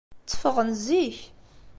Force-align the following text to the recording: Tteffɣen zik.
Tteffɣen 0.21 0.69
zik. 0.85 1.17